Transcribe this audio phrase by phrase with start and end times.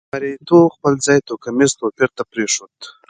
[0.13, 2.75] مریتوب خپل ځای توکمیز توپیر ته پرېښود.